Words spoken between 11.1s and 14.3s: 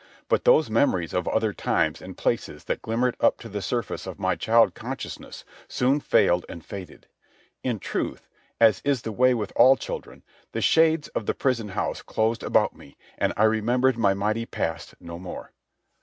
the prison house closed about me, and I remembered my